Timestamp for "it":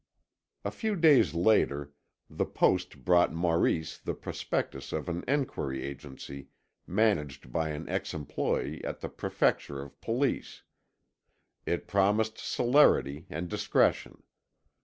11.67-11.85